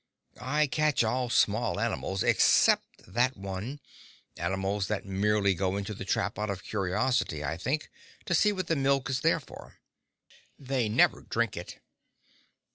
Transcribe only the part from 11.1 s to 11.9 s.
drink it.